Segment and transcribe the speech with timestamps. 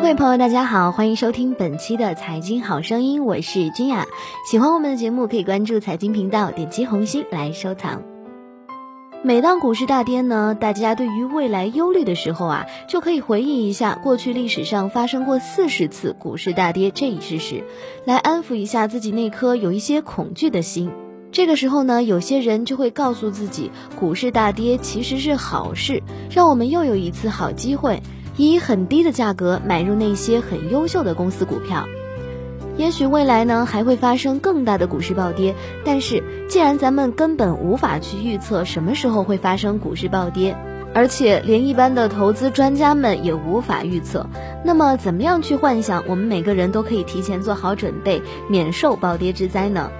[0.00, 4.06] 各位朋友，大家好，欢迎收听本期的财经好声音，我是君雅。
[4.50, 8.02] 喜欢我们的节目，可以关注财经频道，点击红心来收藏。
[9.22, 17.64] 每当股市大跌呢，大家对于未来忧虑的时候啊，就可以回忆一下过去历史上发生过四十次股市大跌这一事实，
[18.06, 20.90] 来安抚一下自己那颗有一些恐惧的心。
[21.30, 28.02] 这个时候呢，有些人就会告诉自己，股市大跌其实是好事，让我们又有一次好机会，
[28.36, 31.86] 以很低的价格买入那些很优秀的公司股票。
[32.76, 40.56] 也许未来呢还会发生更大的股市暴跌，但是既然咱们根本无法去预测什么时候会发生股市暴跌，
[40.94, 44.26] 而且连一般的投资专家们也无法预测，
[44.64, 49.90] 那么怎么样去幻想我们每个人都可以提前做好准备，免受暴跌之灾呢？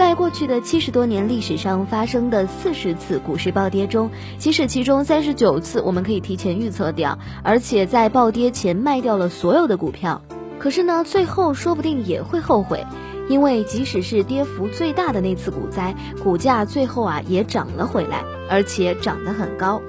[0.00, 10.22] 在过去的七十多年历史上发生的四十次股市暴跌中，即使其中三十九次我们可以提前预测掉，而且在暴跌前卖掉了所有的股票。
[10.58, 12.82] 可是呢，最后说不定也会后悔，
[13.28, 15.94] 因为即使是跌幅最大的那次股灾，
[16.24, 19.82] 股价最后啊也涨了回来，而且涨得很高。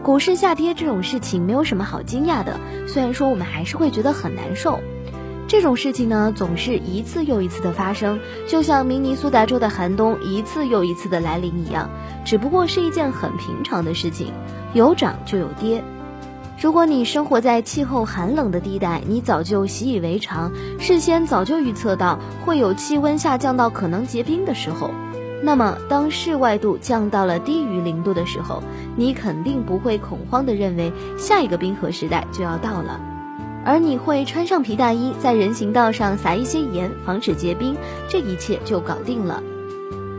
[0.00, 4.78] 股市下跌这种事情没有什么好惊讶的，虽然说我们还是会觉得很难受。
[5.48, 11.88] 这种事情呢，总是一次又一次的发生，就像明尼苏达州的寒冬一次又一次的来临一样，
[12.22, 14.30] 只不过是一件很平常的事情，
[14.74, 15.82] 有涨就有跌。
[16.60, 24.90] 如果你生活在气候寒冷的地带，你早就习以为常，事先早就预测到会有气温下降到可能结冰的时候，
[25.42, 28.62] 那么当室外度降到了低于零度的时候，
[28.96, 33.00] 你肯定不会恐慌地认为下一个冰河时代就要到了，
[33.68, 37.76] 而你会穿上皮大衣，在人行道上撒一些盐，防止结冰，
[38.08, 39.42] 这一切就搞定了。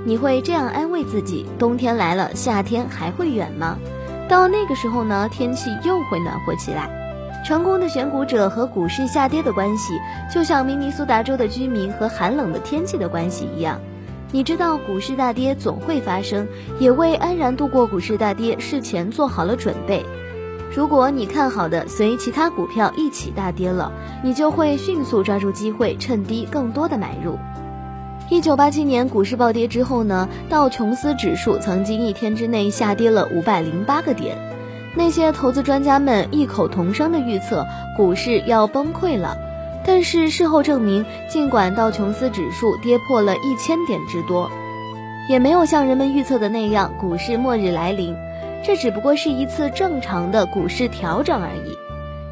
[0.06, 3.76] 你会这样安慰自己：冬天来了，夏天还会远吗？
[4.28, 6.88] 到那个时候呢，天气又会暖和起来。
[7.44, 9.96] 成功的选股者和股市下跌的关系，
[10.32, 13.82] 就像明尼苏达州的居民和寒冷的天气的关系一样。
[14.32, 20.06] 你知道股市大跌总会发生，也为安然度过股市大跌事前做好了准备。
[20.80, 23.92] 如果你看好的随其他股票一起大跌了，
[24.24, 27.38] 你就会迅速抓住机会，趁低更多的买入。
[28.30, 34.38] 一九八七年股市暴跌之后呢，道琼斯指数曾经一天之内下跌了五百零八个点。
[34.96, 37.68] 那些投资专家们异口同声的预测
[37.98, 39.36] 股市要崩溃了。
[39.86, 44.50] 但是事后证明，尽管道琼斯指数跌破了一千点之多，
[45.28, 48.16] 也没有像人们预测的那样股市末日来临。
[48.64, 51.78] 这只不过是一次正常的股市调整而已。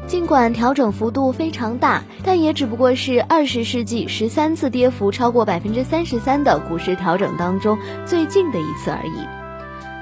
[0.06, 9.26] 尽管调整幅度非常大，但也只不过是二十世纪十三次跌幅超过百分之三十三的股市调整当中最近的一次而已。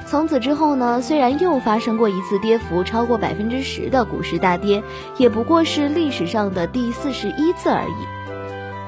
[0.07, 4.81] 从此之后呢，虽然又发生过一次跌幅超过百分之十的股市大跌，
[5.19, 8.26] 也不过是历史上的第四十一次而已。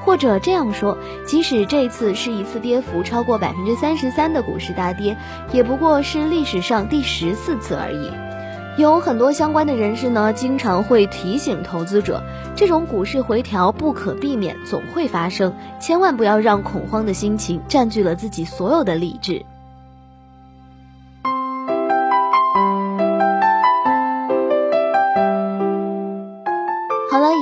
[0.09, 5.15] 或者这样说，即使这次是一次跌幅超过百分之三十三的股市大跌，
[5.51, 8.09] 也不过是历史上第十四次而已。
[8.81, 12.23] 有很多相关的人士呢，经常会提醒投资者，
[12.55, 19.45] 这种股市回调不可避免，总会发生，千万不要让恐慌的心情占据了自己所有的理智。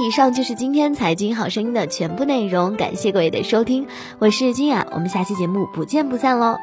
[0.07, 3.85] 以上就是今天财经好声音的全部内容，感谢各位的收听，
[4.19, 6.55] 我是金雅，我们下期节目不见不散喽。